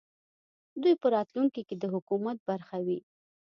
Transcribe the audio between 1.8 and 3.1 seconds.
حکومت برخه وي